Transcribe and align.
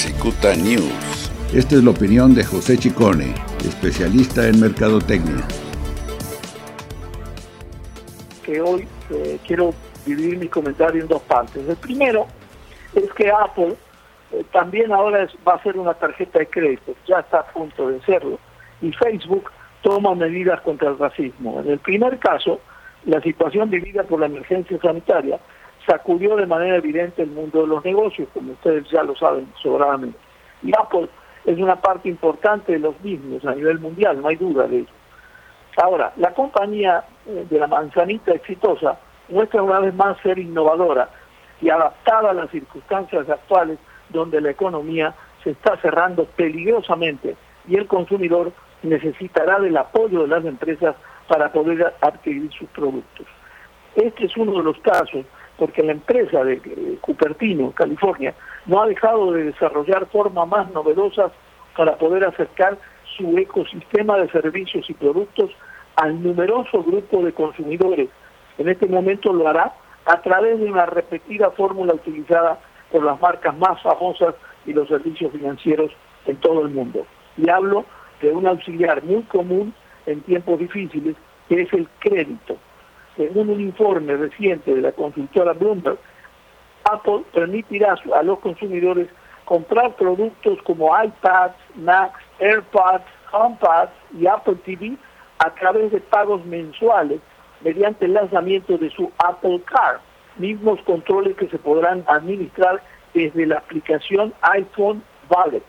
Cicuta 0.00 0.56
News. 0.56 1.30
Esta 1.52 1.74
es 1.74 1.84
la 1.84 1.90
opinión 1.90 2.34
de 2.34 2.42
José 2.42 2.78
Chicone, 2.78 3.34
especialista 3.58 4.48
en 4.48 4.58
mercadotecnia. 4.58 5.46
Que 8.42 8.62
hoy 8.62 8.88
eh, 9.10 9.38
quiero 9.46 9.74
dividir 10.06 10.38
mi 10.38 10.48
comentario 10.48 11.02
en 11.02 11.08
dos 11.08 11.20
partes. 11.24 11.68
El 11.68 11.76
primero 11.76 12.26
es 12.94 13.12
que 13.12 13.30
Apple 13.30 13.76
eh, 14.32 14.42
también 14.54 14.90
ahora 14.90 15.28
va 15.46 15.56
a 15.56 15.62
ser 15.62 15.76
una 15.76 15.92
tarjeta 15.92 16.38
de 16.38 16.46
crédito, 16.46 16.94
ya 17.06 17.18
está 17.18 17.40
a 17.40 17.52
punto 17.52 17.88
de 17.88 18.00
serlo, 18.00 18.38
y 18.80 18.92
Facebook 18.92 19.50
toma 19.82 20.14
medidas 20.14 20.62
contra 20.62 20.88
el 20.88 20.98
racismo. 20.98 21.60
En 21.60 21.72
el 21.72 21.78
primer 21.78 22.18
caso, 22.18 22.58
la 23.04 23.20
situación 23.20 23.68
vivida 23.68 24.04
por 24.04 24.20
la 24.20 24.26
emergencia 24.26 24.78
sanitaria 24.80 25.38
sacudió 25.86 26.36
de 26.36 26.46
manera 26.46 26.76
evidente 26.76 27.22
el 27.22 27.30
mundo 27.30 27.62
de 27.62 27.66
los 27.68 27.84
negocios, 27.84 28.28
como 28.32 28.52
ustedes 28.52 28.88
ya 28.90 29.02
lo 29.02 29.16
saben 29.16 29.52
sobradamente. 29.62 30.18
Y 30.62 30.72
Apple 30.78 31.08
es 31.44 31.58
una 31.58 31.76
parte 31.76 32.08
importante 32.08 32.72
de 32.72 32.78
los 32.78 33.00
mismos 33.00 33.44
a 33.44 33.54
nivel 33.54 33.78
mundial, 33.80 34.20
no 34.20 34.28
hay 34.28 34.36
duda 34.36 34.66
de 34.66 34.78
ello. 34.78 34.92
Ahora, 35.76 36.12
la 36.16 36.34
compañía 36.34 37.04
eh, 37.26 37.46
de 37.48 37.58
la 37.58 37.66
manzanita 37.66 38.32
exitosa 38.32 38.98
muestra 39.28 39.62
una 39.62 39.80
vez 39.80 39.94
más 39.94 40.18
ser 40.20 40.38
innovadora 40.38 41.08
y 41.60 41.70
adaptada 41.70 42.30
a 42.30 42.34
las 42.34 42.50
circunstancias 42.50 43.28
actuales 43.28 43.78
donde 44.08 44.40
la 44.40 44.50
economía 44.50 45.14
se 45.42 45.50
está 45.50 45.76
cerrando 45.78 46.24
peligrosamente 46.24 47.36
y 47.68 47.76
el 47.76 47.86
consumidor 47.86 48.52
necesitará 48.82 49.60
del 49.60 49.76
apoyo 49.76 50.22
de 50.22 50.28
las 50.28 50.44
empresas 50.44 50.96
para 51.28 51.52
poder 51.52 51.94
adquirir 52.00 52.50
sus 52.52 52.68
productos. 52.70 53.26
Este 53.94 54.26
es 54.26 54.36
uno 54.36 54.52
de 54.52 54.64
los 54.64 54.78
casos 54.80 55.24
porque 55.60 55.82
la 55.82 55.92
empresa 55.92 56.42
de 56.42 56.58
Cupertino, 57.02 57.72
California, 57.72 58.34
no 58.64 58.80
ha 58.80 58.86
dejado 58.86 59.32
de 59.32 59.44
desarrollar 59.44 60.06
formas 60.06 60.48
más 60.48 60.70
novedosas 60.72 61.32
para 61.76 61.98
poder 61.98 62.24
acercar 62.24 62.78
su 63.18 63.36
ecosistema 63.36 64.16
de 64.16 64.30
servicios 64.30 64.88
y 64.88 64.94
productos 64.94 65.50
al 65.96 66.22
numeroso 66.22 66.82
grupo 66.82 67.22
de 67.22 67.34
consumidores. 67.34 68.08
En 68.56 68.70
este 68.70 68.86
momento 68.86 69.34
lo 69.34 69.48
hará 69.48 69.74
a 70.06 70.22
través 70.22 70.58
de 70.58 70.64
una 70.64 70.86
repetida 70.86 71.50
fórmula 71.50 71.92
utilizada 71.92 72.58
por 72.90 73.04
las 73.04 73.20
marcas 73.20 73.54
más 73.58 73.82
famosas 73.82 74.34
y 74.64 74.72
los 74.72 74.88
servicios 74.88 75.30
financieros 75.30 75.92
en 76.24 76.36
todo 76.36 76.62
el 76.62 76.70
mundo. 76.70 77.06
Y 77.36 77.50
hablo 77.50 77.84
de 78.22 78.32
un 78.32 78.46
auxiliar 78.46 79.04
muy 79.04 79.24
común 79.24 79.74
en 80.06 80.22
tiempos 80.22 80.58
difíciles, 80.58 81.16
que 81.50 81.60
es 81.60 81.72
el 81.74 81.86
crédito. 81.98 82.56
Según 83.16 83.50
un 83.50 83.60
informe 83.60 84.16
reciente 84.16 84.74
de 84.74 84.80
la 84.80 84.92
consultora 84.92 85.52
Bloomberg, 85.52 85.98
Apple 86.84 87.24
permitirá 87.32 87.94
a 88.14 88.22
los 88.22 88.38
consumidores 88.38 89.08
comprar 89.44 89.94
productos 89.96 90.58
como 90.62 90.90
iPads, 91.02 91.56
Macs, 91.76 92.20
AirPods, 92.38 93.04
HomePods 93.32 93.92
y 94.18 94.26
Apple 94.26 94.56
TV 94.64 94.96
a 95.38 95.50
través 95.54 95.90
de 95.92 96.00
pagos 96.00 96.44
mensuales 96.46 97.20
mediante 97.62 98.06
el 98.06 98.14
lanzamiento 98.14 98.78
de 98.78 98.90
su 98.90 99.10
Apple 99.18 99.60
Car, 99.64 100.00
mismos 100.36 100.80
controles 100.82 101.36
que 101.36 101.48
se 101.48 101.58
podrán 101.58 102.04
administrar 102.06 102.82
desde 103.14 103.46
la 103.46 103.58
aplicación 103.58 104.32
iPhone 104.42 105.02
Wallet. 105.28 105.62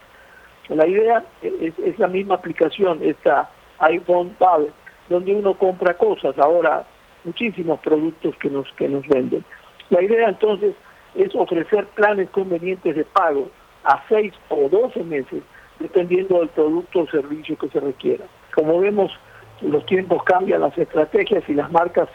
La 0.70 0.88
idea 0.88 1.23
es, 1.42 2.00
la 2.00 2.08
misma 2.08 2.36
aplicación, 2.36 3.00
esta 3.02 3.50
iPhone 3.80 4.36
Wallet, 4.39 4.72
donde 5.09 5.36
uno 5.36 5.55
compra 5.55 5.95
cosas, 5.95 6.38
ahora 6.38 6.86
muchísimos 7.23 7.80
productos 7.80 8.36
que 8.38 8.50
nos, 8.50 8.72
que 8.73 8.88
nos 8.88 9.08
venden. 9.08 9.44
La 9.89 10.02
idea 10.02 10.30
entonces 10.30 10.75
es 11.16 11.33
ofrecer 11.36 11.86
planes 11.95 12.30
convenientes 12.30 12.95
de 12.95 13.03
pago 13.05 13.50
a 13.83 14.02
6 14.08 14.33
o 14.50 14.69
12 14.69 15.03
meses, 15.03 15.44
dependiendo 15.80 16.39
del 16.39 16.49
producto 16.49 17.02
o 17.02 17.08
servicio 17.08 17.58
que 17.58 17.69
se 17.69 17.80
requiera. 17.80 18.25
Como 18.53 18.80
vemos, 18.80 19.11
los 19.61 19.86
tiempos 19.86 20.23
cambian, 20.23 20.61
las 20.61 20.77
estrategias 20.77 21.44
y 21.47 21.53
las 21.53 21.71
marcas 21.71 22.10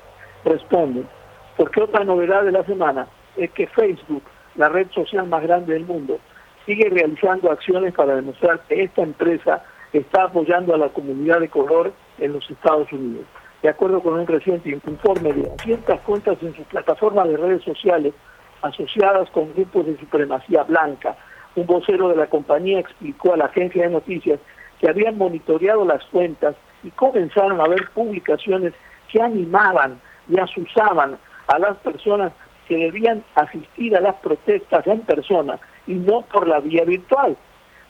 responden. 0.44 1.08
Porque 1.56 1.82
otra 1.82 2.04
novedad 2.04 2.44
de 2.44 2.52
la 2.52 2.64
semana 2.64 3.08
es 3.36 3.50
que 3.52 3.66
Facebook, 3.66 4.22
la 4.54 4.68
red 4.68 4.88
social 4.90 5.26
más 5.26 5.42
grande 5.42 5.74
del 5.74 5.84
mundo, 5.84 6.18
sigue 6.64 6.88
realizando 6.90 7.50
acciones 7.50 7.94
para 7.94 8.16
demostrar 8.16 8.60
que 8.68 8.82
esta 8.82 9.02
empresa 9.02 9.64
está 9.92 10.24
apoyando 10.24 10.74
a 10.74 10.78
la 10.78 10.88
comunidad 10.88 11.40
de 11.40 11.48
color 11.48 11.92
en 12.18 12.32
los 12.32 12.48
Estados 12.50 12.92
Unidos. 12.92 13.24
De 13.62 13.68
acuerdo 13.68 14.00
con 14.00 14.14
un 14.14 14.26
reciente 14.26 14.70
informe 14.70 15.32
de 15.32 15.50
ciertas 15.62 16.00
cuentas 16.02 16.36
en 16.42 16.54
su 16.54 16.62
plataforma 16.64 17.24
de 17.24 17.36
redes 17.36 17.62
sociales 17.62 18.14
asociadas 18.62 19.30
con 19.30 19.52
grupos 19.54 19.86
de 19.86 19.98
supremacía 19.98 20.62
blanca, 20.64 21.16
un 21.56 21.66
vocero 21.66 22.08
de 22.10 22.16
la 22.16 22.26
compañía 22.26 22.80
explicó 22.80 23.32
a 23.32 23.38
la 23.38 23.46
agencia 23.46 23.84
de 23.84 23.90
noticias 23.90 24.38
que 24.78 24.88
habían 24.88 25.16
monitoreado 25.16 25.84
las 25.84 26.04
cuentas 26.06 26.54
y 26.82 26.90
comenzaron 26.90 27.60
a 27.60 27.68
ver 27.68 27.88
publicaciones 27.94 28.74
que 29.10 29.22
animaban 29.22 30.00
y 30.28 30.38
asusaban 30.38 31.18
a 31.48 31.58
las 31.58 31.76
personas 31.78 32.32
que 32.68 32.76
debían 32.76 33.24
asistir 33.34 33.96
a 33.96 34.00
las 34.00 34.16
protestas 34.16 34.86
en 34.86 35.00
persona 35.00 35.58
y 35.86 35.94
no 35.94 36.22
por 36.22 36.46
la 36.46 36.60
vía 36.60 36.84
virtual. 36.84 37.36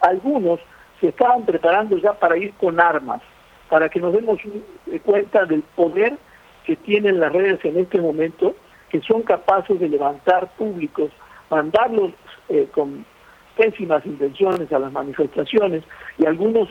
Algunos 0.00 0.60
se 1.00 1.08
estaban 1.08 1.44
preparando 1.44 1.96
ya 1.98 2.12
para 2.12 2.36
ir 2.36 2.52
con 2.54 2.78
armas, 2.78 3.20
para 3.68 3.88
que 3.88 4.00
nos 4.00 4.12
demos 4.12 4.38
cuenta 5.04 5.44
del 5.44 5.62
poder 5.62 6.16
que 6.64 6.76
tienen 6.76 7.20
las 7.20 7.32
redes 7.32 7.64
en 7.64 7.78
este 7.78 8.00
momento, 8.00 8.54
que 8.90 9.00
son 9.00 9.22
capaces 9.22 9.78
de 9.78 9.88
levantar 9.88 10.48
públicos, 10.56 11.10
mandarlos 11.50 12.12
eh, 12.48 12.68
con 12.72 13.04
pésimas 13.56 14.04
intenciones 14.04 14.70
a 14.72 14.78
las 14.78 14.92
manifestaciones 14.92 15.82
y 16.18 16.26
algunos 16.26 16.68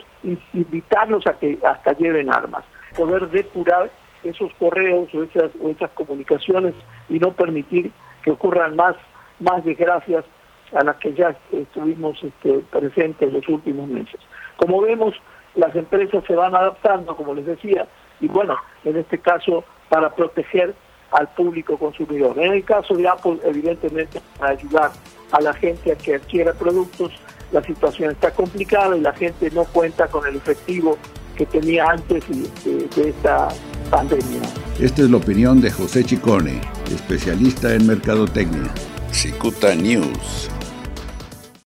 invitarlos 0.52 1.26
a 1.26 1.38
que 1.38 1.58
hasta 1.64 1.92
lleven 1.94 2.32
armas, 2.32 2.64
poder 2.96 3.28
depurar 3.28 3.90
esos 4.22 4.52
correos 4.54 5.12
o 5.14 5.24
esas, 5.24 5.50
o 5.60 5.70
esas 5.70 5.90
comunicaciones 5.90 6.74
y 7.08 7.18
no 7.18 7.32
permitir 7.32 7.90
que 8.22 8.30
ocurran 8.30 8.76
más, 8.76 8.96
más 9.40 9.64
desgracias 9.64 10.24
a 10.72 10.84
las 10.84 10.96
que 10.96 11.12
ya 11.14 11.36
estuvimos 11.52 12.22
este, 12.22 12.58
presentes 12.70 13.28
en 13.28 13.34
los 13.34 13.48
últimos 13.48 13.88
meses. 13.88 14.20
Como 14.56 14.80
vemos, 14.80 15.14
las 15.56 15.74
empresas 15.74 16.22
se 16.26 16.34
van 16.34 16.54
adaptando, 16.54 17.16
como 17.16 17.34
les 17.34 17.46
decía, 17.46 17.86
y 18.20 18.28
bueno, 18.28 18.56
en 18.84 18.96
este 18.96 19.18
caso 19.18 19.64
para 19.88 20.14
proteger 20.14 20.74
al 21.12 21.28
público 21.28 21.78
consumidor. 21.78 22.38
En 22.38 22.52
el 22.52 22.64
caso 22.64 22.94
de 22.94 23.08
Apple, 23.08 23.38
evidentemente, 23.44 24.20
para 24.38 24.52
ayudar 24.52 24.90
a 25.32 25.40
la 25.40 25.52
gente 25.54 25.92
a 25.92 25.96
que 25.96 26.16
adquiera 26.16 26.52
productos, 26.52 27.12
la 27.52 27.62
situación 27.62 28.10
está 28.10 28.32
complicada 28.32 28.96
y 28.96 29.00
la 29.00 29.12
gente 29.12 29.50
no 29.50 29.64
cuenta 29.64 30.08
con 30.08 30.26
el 30.26 30.36
efectivo 30.36 30.98
que 31.36 31.46
tenía 31.46 31.86
antes 31.86 32.24
de, 32.28 32.88
de 32.88 33.10
esta 33.10 33.48
pandemia. 33.90 34.40
Esta 34.80 35.02
es 35.02 35.10
la 35.10 35.18
opinión 35.18 35.60
de 35.60 35.70
José 35.70 36.04
Chicone, 36.04 36.60
especialista 36.90 37.74
en 37.74 37.86
mercadotecnia. 37.86 38.70
Cicuta 39.12 39.74
News. 39.74 40.50